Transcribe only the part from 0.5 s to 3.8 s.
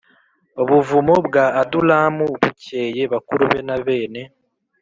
Buvumo bwa adulamu bukeye bakuru be na